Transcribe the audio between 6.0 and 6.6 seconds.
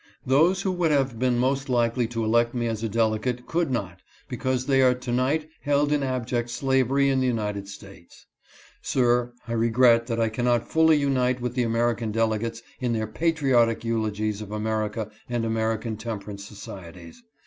abject